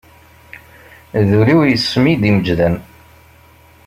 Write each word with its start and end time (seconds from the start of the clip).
D 1.27 1.29
ul-iw 1.39 1.61
yes-m 1.65 2.03
i 2.11 2.13
d-imeǧǧden. 2.21 2.75